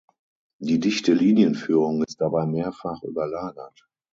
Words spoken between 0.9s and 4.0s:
Linienführung ist dabei mehrfach überlagert.